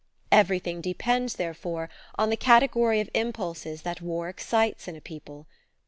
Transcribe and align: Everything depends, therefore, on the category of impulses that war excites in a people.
Everything 0.31 0.81
depends, 0.81 1.35
therefore, 1.35 1.87
on 2.15 2.31
the 2.31 2.35
category 2.35 3.01
of 3.01 3.09
impulses 3.13 3.83
that 3.83 4.01
war 4.01 4.29
excites 4.29 4.87
in 4.87 4.95
a 4.95 4.99
people. 4.99 5.45